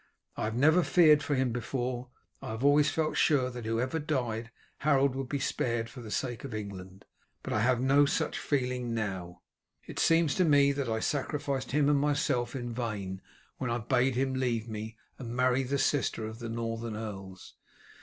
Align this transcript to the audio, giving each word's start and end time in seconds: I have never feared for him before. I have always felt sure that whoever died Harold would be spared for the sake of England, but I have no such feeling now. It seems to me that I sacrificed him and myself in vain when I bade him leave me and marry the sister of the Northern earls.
I 0.35 0.45
have 0.45 0.55
never 0.55 0.81
feared 0.81 1.21
for 1.21 1.35
him 1.35 1.51
before. 1.51 2.09
I 2.41 2.49
have 2.49 2.63
always 2.65 2.89
felt 2.89 3.17
sure 3.17 3.51
that 3.51 3.65
whoever 3.67 3.99
died 3.99 4.49
Harold 4.79 5.15
would 5.15 5.29
be 5.29 5.37
spared 5.39 5.91
for 5.91 6.01
the 6.01 6.09
sake 6.09 6.43
of 6.43 6.55
England, 6.55 7.05
but 7.43 7.53
I 7.53 7.61
have 7.61 7.79
no 7.79 8.07
such 8.07 8.39
feeling 8.39 8.95
now. 8.95 9.43
It 9.85 9.99
seems 9.99 10.33
to 10.37 10.43
me 10.43 10.71
that 10.71 10.89
I 10.89 11.01
sacrificed 11.01 11.69
him 11.69 11.87
and 11.87 11.99
myself 11.99 12.55
in 12.55 12.73
vain 12.73 13.21
when 13.59 13.69
I 13.69 13.77
bade 13.77 14.15
him 14.15 14.33
leave 14.33 14.67
me 14.67 14.97
and 15.19 15.35
marry 15.35 15.61
the 15.61 15.77
sister 15.77 16.25
of 16.25 16.39
the 16.39 16.49
Northern 16.49 16.97
earls. 16.97 17.53